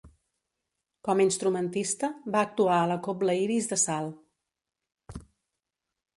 Com 1.07 1.19
a 1.19 1.25
instrumentista, 1.25 2.09
va 2.37 2.41
actuar 2.47 2.79
a 2.79 2.89
la 2.93 2.99
cobla 3.09 3.37
Iris 3.43 3.71
de 3.75 3.81
Salt. 3.83 5.23